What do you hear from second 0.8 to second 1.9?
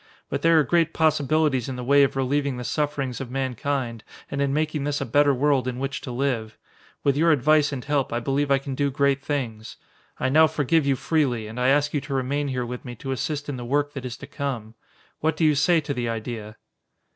possibilities in the